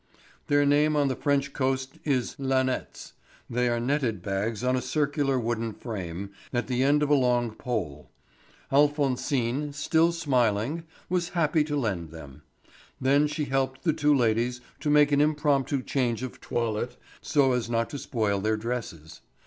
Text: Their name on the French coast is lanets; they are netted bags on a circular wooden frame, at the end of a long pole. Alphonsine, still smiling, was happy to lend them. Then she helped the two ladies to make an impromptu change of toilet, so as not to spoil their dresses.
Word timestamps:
Their 0.47 0.65
name 0.65 0.95
on 0.95 1.09
the 1.09 1.15
French 1.15 1.53
coast 1.53 1.99
is 2.05 2.35
lanets; 2.39 3.13
they 3.47 3.69
are 3.69 3.79
netted 3.79 4.23
bags 4.23 4.63
on 4.63 4.75
a 4.75 4.81
circular 4.81 5.39
wooden 5.39 5.73
frame, 5.73 6.31
at 6.51 6.65
the 6.65 6.81
end 6.81 7.03
of 7.03 7.11
a 7.11 7.13
long 7.13 7.51
pole. 7.53 8.09
Alphonsine, 8.71 9.73
still 9.73 10.11
smiling, 10.11 10.85
was 11.07 11.29
happy 11.37 11.63
to 11.65 11.77
lend 11.77 12.09
them. 12.09 12.41
Then 12.99 13.27
she 13.27 13.45
helped 13.45 13.83
the 13.83 13.93
two 13.93 14.15
ladies 14.15 14.59
to 14.79 14.89
make 14.89 15.11
an 15.11 15.21
impromptu 15.21 15.83
change 15.83 16.23
of 16.23 16.41
toilet, 16.41 16.97
so 17.21 17.51
as 17.51 17.69
not 17.69 17.91
to 17.91 17.99
spoil 17.99 18.39
their 18.41 18.57
dresses. 18.57 19.21